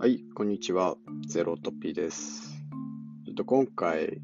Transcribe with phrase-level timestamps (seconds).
[0.00, 0.96] はい、こんにちは。
[1.26, 2.52] ゼロトピです。
[3.26, 4.20] ちょっと今回、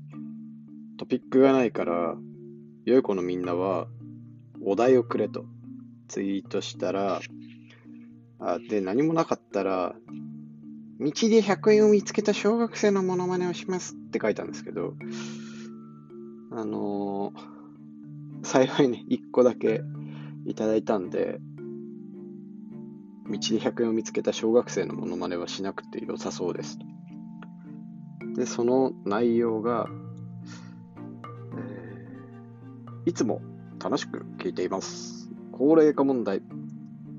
[0.98, 2.14] トピックがないから、
[2.84, 3.88] 良い子のみんなは、
[4.64, 5.46] お題をくれと
[6.06, 7.20] ツイートしたら、
[8.38, 9.96] あで、何もなかったら、
[11.00, 14.94] 道で100円を見つけた小学生のモノマネをしますって書いたんですけど、
[16.52, 19.82] あのー幸いね、1個だけ
[20.46, 21.40] いただいたんで、
[23.26, 26.78] 道で100円を見つけた小学生のモノマネはしなくて良さそうです。
[28.36, 29.88] で、その内容が、
[31.56, 31.94] えー
[33.06, 33.42] いつも
[33.82, 35.28] 楽しく聞いています。
[35.52, 36.40] 高齢化問題、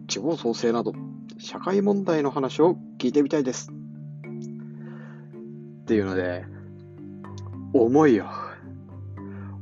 [0.08, 0.94] 地方創生など、
[1.38, 3.70] 社会問題の話を聞いてみたいです。
[5.82, 6.44] っていうので、
[7.74, 8.28] 重いよ。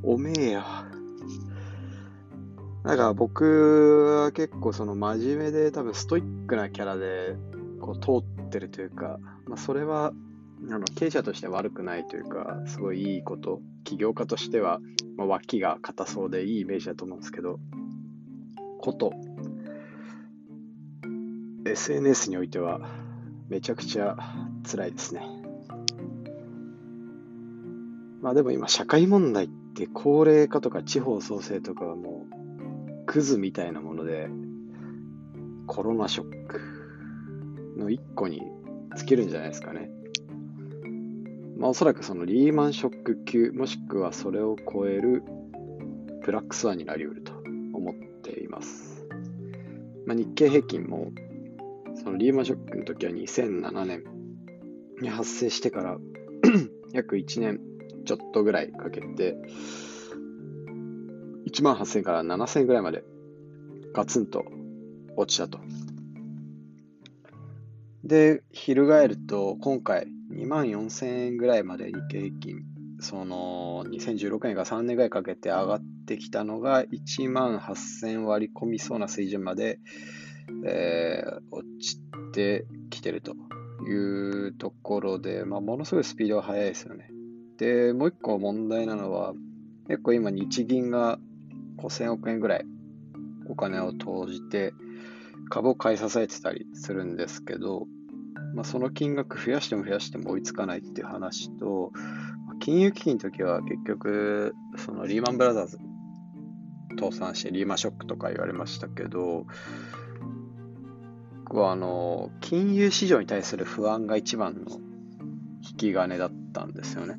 [0.02, 0.64] おめえよ。
[2.84, 7.36] なんか僕は結構その真面目で多分ストイックなキャラで
[7.80, 10.14] こう通ってるというか、まあ、それは
[10.70, 14.80] あの経営者として悪くないというか、すごいいいこと、起業家としては、
[15.18, 17.60] まあ、脇が硬そうでいいイメージだと思うんですけど、
[18.80, 19.14] こと、
[21.66, 22.82] SNS においては
[23.50, 24.18] めちゃくちゃ
[24.70, 25.22] 辛いですね。
[28.22, 32.43] まあでも今社会問題って高齢化とか地方創生とかはもう
[33.14, 34.28] クズみたいなもので、
[35.68, 36.60] コロナショック
[37.78, 38.42] の一個に
[38.98, 39.92] 尽きるんじゃないですかね。
[41.56, 45.22] まあおそらくそのリーマンショック級、もしくはそれを超える
[46.26, 47.34] ブラックスワンになりうると
[47.74, 49.06] 思っています。
[50.08, 51.12] まあ、日経平均も、
[52.04, 54.04] そのリーマンショックの時は2007年
[55.02, 56.00] に発生してから
[56.94, 57.62] 約1年
[58.06, 59.38] ちょっとぐらいかけて、
[61.54, 63.04] 1万8000から7000ぐらいまで
[63.94, 64.44] ガツンと
[65.16, 65.60] 落ちたと。
[68.04, 72.60] で、翻ると、今回2万4000円ぐらいまで日経平均、
[73.00, 79.80] その2016年から3年ぐらいかけて上がってきたのが1万8000割り込みそうな水準まで、
[80.66, 82.02] えー落ち
[82.34, 83.36] てきてると
[83.88, 87.10] いうところで、まあ、ものすごいスピードが速いですよね。
[87.58, 89.34] で、もう一個問題なのは、
[89.88, 91.20] 結構今日銀が
[91.78, 92.66] 5000億円ぐらい
[93.48, 94.74] お金を投じて
[95.50, 97.88] 株を買い支えてたりするんですけど、
[98.56, 101.92] まあ、その金額増やしても増やしても追いつかないっていう話と、
[102.60, 105.78] 金融危機の時は結局、そのリーマンブラザーズ
[106.98, 109.46] 倒産してリーマンショックとか言われましたけど、
[111.46, 114.78] 僕はあの、金融市場に対する不安が一番の
[115.62, 117.18] 引き金だったんですよね。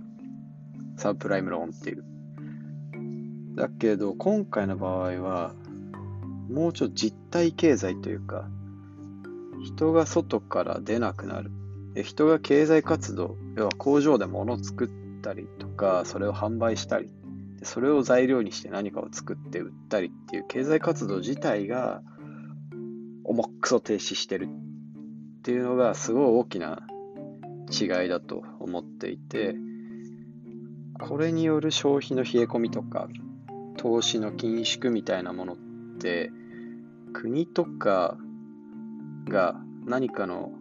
[0.97, 2.05] サブプライムローンっていう。
[3.55, 5.55] だけど、今回の場合は、
[6.51, 8.49] もうちょっと実体経済というか、
[9.65, 11.51] 人が外から出なくなる。
[12.03, 17.13] 人が経済活動、要は工場で物を作ったりとか、それを販売したり、
[17.63, 22.03] それを材料にして何かを作って売ったりっていう経済活動自体が
[23.25, 24.49] 重くそ停止してる
[25.39, 26.83] っていうのがすごい大きな
[27.71, 29.55] 違いだと思っていて、
[31.01, 33.09] これによる消費の冷え込みとか、
[33.77, 35.57] 投資の緊縮みたいなものっ
[35.99, 36.31] て、
[37.13, 38.17] 国とか
[39.29, 40.53] が何かの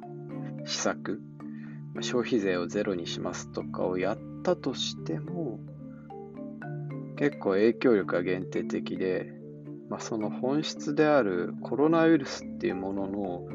[0.66, 1.22] 施策、
[2.02, 5.60] 消費税をゼロにしますとかをやったとしても、
[7.16, 9.32] 結構影響力が限定的で、
[9.90, 13.48] まあ、その本質であるコロナウイルスっていうものの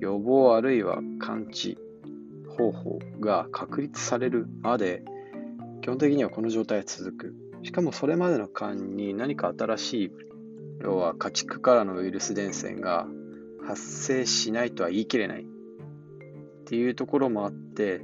[0.00, 1.78] 予防あるいは感知
[2.56, 5.04] 方法が確立されるまで、
[5.82, 7.49] 基本的にはこの状態は続く。
[7.62, 10.12] しかもそれまでの間に何か新しい、
[10.82, 13.06] 要は家畜からのウイルス伝染が
[13.66, 15.44] 発生しないとは言い切れないっ
[16.66, 18.00] ていうところもあって、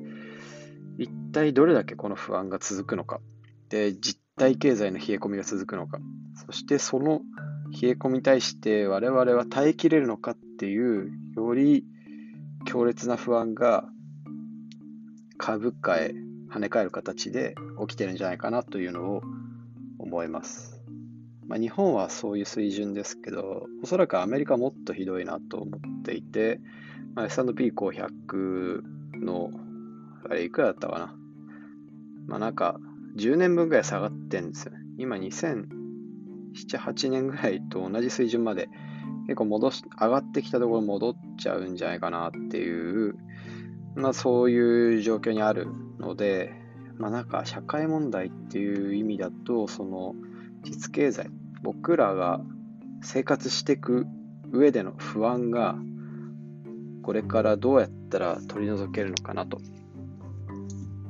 [0.98, 3.20] 一体どれだけこの不安が続くのか。
[3.68, 5.98] で、実体経済の冷え込みが続くのか。
[6.46, 7.22] そしてその
[7.80, 11.84] 冷え込みに対して我々は耐えきれるのかっていう、より
[12.66, 13.84] 強烈な不安が
[15.38, 16.14] 株価へ
[16.50, 19.22] 跳ね返る形で起きてるんじゃないかなというのを
[19.98, 20.83] 思います。
[21.47, 26.60] まあ、日本はそういう水準ですけど、おそらくアメリカはもっとひどいなと思っていて、
[27.15, 28.83] まあ、S&P500
[29.25, 29.51] の、
[30.28, 31.16] あれいくらだったかな。
[32.27, 32.81] まあなんか
[33.16, 34.72] 10年分ぐらい下がってんですよ。
[34.98, 35.66] 今2007、
[36.54, 38.69] 8年ぐらいと同じ水準まで
[39.27, 43.16] 結構戻し、上がってきたところ戻っちゃうんじゃないかなっていう、
[43.95, 46.53] まあそういう状況にあるので、
[46.98, 50.15] まあなんか社会問題っていう意味だと、その
[50.63, 51.31] 実経済、
[51.63, 52.41] 僕らが
[53.03, 54.07] 生活していく
[54.53, 55.77] 上での不安が
[57.03, 59.60] これからどうやったら取り除けるのかなと。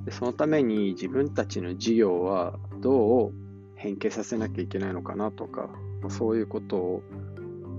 [0.05, 3.33] でそのために自分たちの事業はどう
[3.77, 5.71] 変形させなきゃいけないのかなとか、
[6.09, 7.03] そういうことを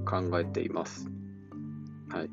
[0.05, 1.09] 考えています。
[2.09, 2.29] はい。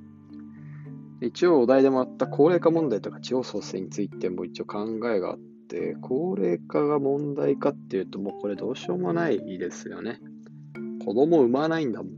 [1.20, 10.20] 一応お題でもあった高齢化問題とか地方創生についても一応考えがあって、で高齢化が問題かっていうともうこれどうしようもないですよね。
[11.04, 12.12] 子供産まないんだもん。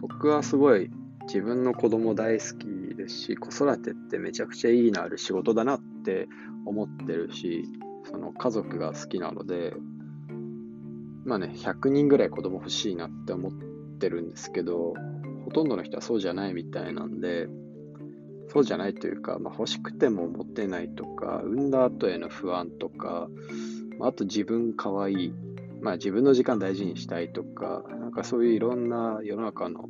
[0.00, 0.88] 僕はすごい
[1.24, 6.28] 自分の子供大好きですし、子育てってめちゃくちゃ意義のある仕事だなって
[6.64, 7.64] 思ってるし、
[8.08, 9.74] その家族が好きなので、
[11.24, 13.52] まあね、100人ぐらい子供欲しいなって思っ
[13.98, 14.94] てるんですけど、
[15.44, 17.48] ほとんどの人はそうじゃないみたいなんで、
[18.52, 23.28] そうじゃないというか、まあ、欲しくても持てないとか、産んだ後への不安とか、
[23.98, 25.34] まあと自分かわいい、
[25.80, 29.88] まあ、自分の時間大事にしたいとか、なんかそういういろんな世の中の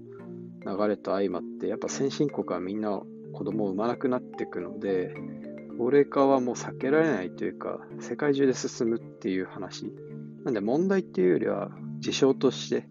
[0.64, 3.00] 流れと相まって、やっぱ先進国はみんな
[3.32, 5.14] 子供を産まなくなっていくので、
[5.78, 9.92] 高齢化はもう避けられないというか、世界中で進むっていう話。
[10.44, 12.88] なんで問題っていうよりは事象として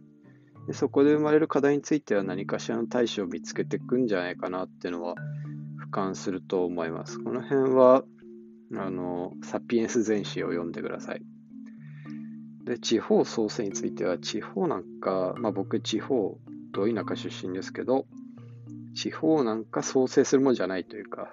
[0.67, 5.15] で、そこで生まれる課題については何かしらの対処を見つけていくんじゃないかなっていうのは
[5.95, 7.23] 俯瞰すると思います。
[7.23, 8.03] この辺は、
[8.75, 11.21] あの、サピエンス全史を読んでください。
[12.65, 16.37] で、地方創生については、地方なんか、まあ僕地方、
[16.73, 18.05] ど田舎出身ですけど、
[18.93, 21.29] 地方なんか創生するもんじゃないというか、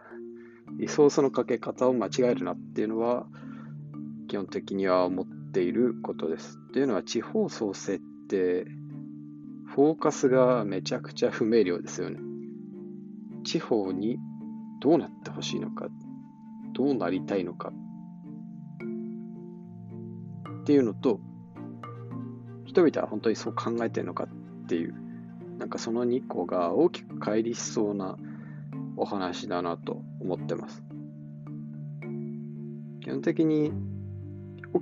[0.79, 3.27] リソースのかけ方を間違えるなっていうのは、
[4.29, 6.59] 基本的には思っていることです。
[6.69, 8.65] っていうのは、地方創生って、
[9.67, 12.21] フォーカスがめちゃくちゃ不明瞭ですよね。
[13.45, 14.19] 地方に
[14.83, 15.87] どうなってほしいのか、
[16.73, 17.73] どうなりたいのか
[20.63, 21.21] っていうのと、
[22.65, 24.95] 人々は本当にそう考えてるのかっていう、
[25.59, 28.17] なんかその2個が大きく乖離しそうな
[28.97, 30.83] お話だなと思ってます。
[33.03, 33.73] 基本的に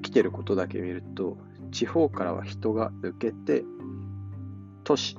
[0.03, 1.37] 起きてることだけ見ると、
[1.73, 3.65] 地方からは人が抜けて
[4.85, 5.19] 都市、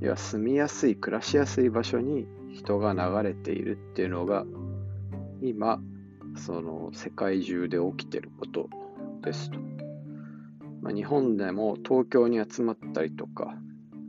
[0.00, 4.46] 要は住みやすい、暮らしやすい場所に人が流れているっていうのが、
[5.42, 5.78] 今、
[6.36, 8.70] その世界中で起きてること
[9.22, 9.58] ですと。
[10.80, 13.54] まあ、日本でも東京に集まったりとか、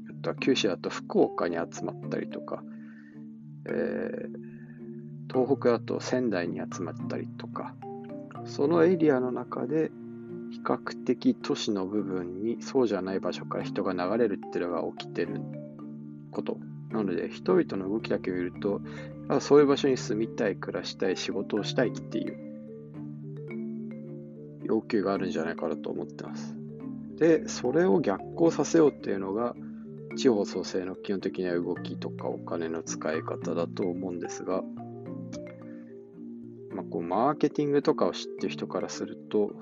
[0.10, 2.64] あとは九州だと福岡に集まったりとか、
[3.66, 7.76] えー、東北だと仙台に集まったりとか、
[8.46, 9.92] そのエリアの中で
[10.52, 15.42] 比較的都市の部分にそうじゃない場所から人が流れるっていうのが起きてる
[16.32, 16.58] こと
[16.92, 18.82] なので人々の動きだけ見ると
[19.42, 22.48] そういう場所に住みたい暮らしたい仕事をしたいっていう
[24.64, 26.56] 要求があるんじゃないかなと思ってます。
[27.18, 29.56] でそれを逆行させようっていうのが
[30.16, 34.64] 地方創生の基本的な動きとかお金の使い方だと思うんですが、
[36.74, 39.56] まあ、こうマーケティングとかを知ってる人からすると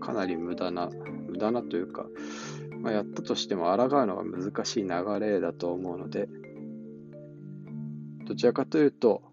[0.00, 0.90] かなり無駄な、
[1.28, 2.06] 無駄なというか、
[2.86, 6.28] まあ、やったとしても抗うのが難しい流れだと思うので、
[8.28, 9.24] どちらかというと、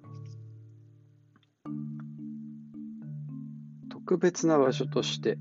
[3.92, 5.38] 特別な場所として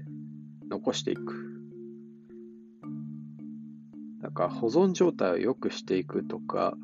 [0.69, 1.23] 残していく。
[4.21, 6.75] だから保存状態を良くしていくとか、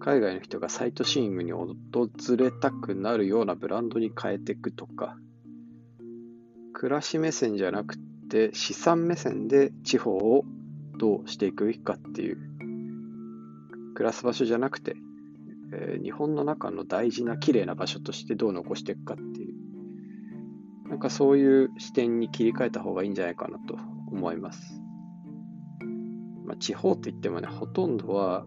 [0.00, 1.70] 海外の人がサイトシーイングに訪
[2.36, 5.16] れたくなるようなブランドに変えていくとか、
[6.74, 7.96] 暮らし目線じゃなく
[8.32, 10.46] て資産目線で地方を
[10.98, 12.38] どうしていくべきかっていう
[13.94, 14.96] 暮らす場所じゃなくて、
[15.74, 23.76] えー、日本の中の大事な綺麗な場所としてどう残していくかっていうなんかそういう視点に切り替えた方がいいんじゃないかなと
[24.10, 24.80] 思います、
[26.46, 28.46] まあ、地方って言ってもねほとんどは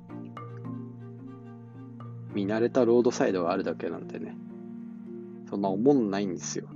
[2.33, 4.35] 見慣れたロードサイドがあるだけなんでね
[5.47, 6.67] そんな思んないんですよ。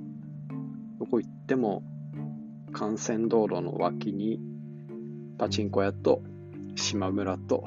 [0.99, 1.81] どこ行っても
[2.71, 4.39] 幹線道路の脇に
[5.37, 6.21] パチンコ屋と
[6.75, 7.63] 島村と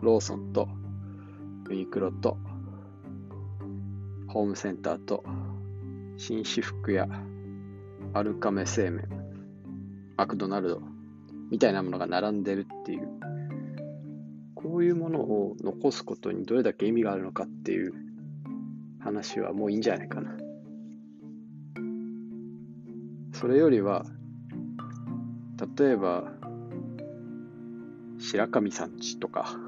[0.00, 0.68] ローソンと
[1.68, 2.38] ユニクロと
[4.28, 5.24] ホームセンターと
[6.16, 7.08] 紳士服屋
[8.12, 9.08] アルカメ製麺
[10.16, 10.82] マクドナルド
[11.50, 13.08] みたいなものが並んでるっていう
[14.54, 17.92] こういうものを残すことにどれだけ意味があるのかっていう
[19.00, 20.43] 話はもういいんじゃないかな。
[23.34, 24.06] それよりは、
[25.76, 26.32] 例えば、
[28.20, 29.58] 白神山地とか、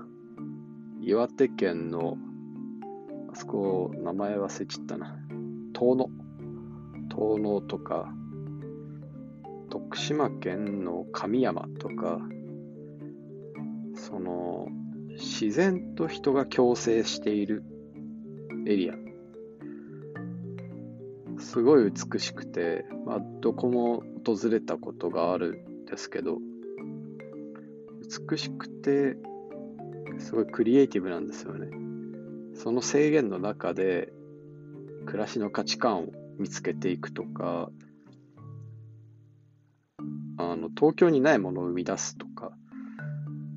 [1.02, 2.16] 岩手県の、
[3.32, 5.18] あそこ、名前忘れちゃったな。
[5.72, 6.08] 遠野。
[7.08, 8.14] 遠野とか、
[9.68, 12.20] 徳島県の神山とか、
[13.94, 14.68] その、
[15.10, 17.64] 自然と人が共生している
[18.64, 19.05] エリア。
[21.46, 26.38] すごい美しくて、まあ、どこも訪れたことがあるんですけど、
[28.28, 29.16] 美しくて、
[30.18, 31.68] すごいクリエイティブなんですよね。
[32.56, 34.12] その制限の中で、
[35.06, 37.70] 暮らしの価値観を見つけていくとか、
[40.38, 42.50] あの東京にないものを生み出すとか、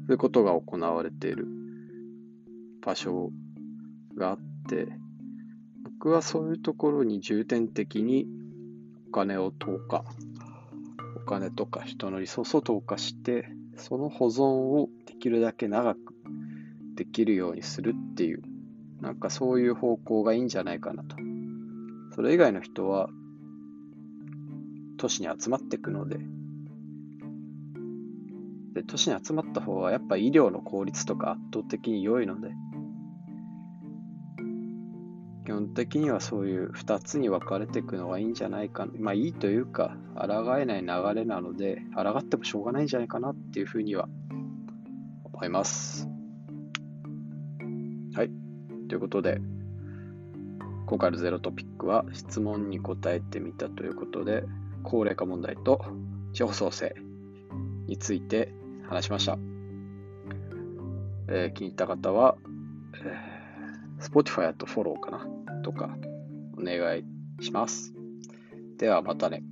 [0.05, 1.48] そういうことが行われている
[2.86, 3.31] 場所
[4.15, 5.09] があって、
[6.01, 8.25] 僕はそういうところに重点的に
[9.10, 10.06] お金を投下、
[11.18, 16.00] お金とか人のリソースを投下して、その保存をできるだけ長く
[16.96, 18.41] できるようにするっていう、
[19.01, 21.18] なんかそういう方向がいいんじゃないかなと。
[22.15, 23.10] それ以外の人は
[24.96, 26.18] 都市に集まっていくので、
[28.74, 32.53] で都市に集まった方はやっぱ医療の効率とか圧倒的に良いので、
[35.50, 44.08] 基本的にはそういう2つに分かれていくのがいいんじゃないかまあいいというか、抗えない流れなので、抗ってもしょうがないんじゃないかなっていうふうには
[45.24, 46.08] 思います。
[48.13, 48.29] はい。
[48.89, 49.41] ということで、
[50.86, 54.44] 今回のゼロトピックは質問に答えてみたということで、
[54.84, 55.84] 高齢化問題と
[56.32, 56.94] 地方創生
[57.88, 58.53] について
[58.88, 59.39] 話しました。
[61.27, 62.38] えー、気に入った方は、
[63.03, 65.98] えー、Spotify とフォローかなとか
[66.58, 67.04] お願い
[67.44, 67.94] します。
[68.78, 69.44] ではまたね。